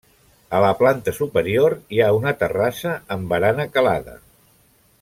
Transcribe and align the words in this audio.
A 0.59 0.61
la 0.61 0.69
planta 0.79 1.13
superior 1.17 1.75
hi 1.97 2.01
ha 2.05 2.09
una 2.21 2.33
terrassa 2.39 2.95
amb 3.17 3.35
barana 3.35 3.69
calada. 3.77 4.17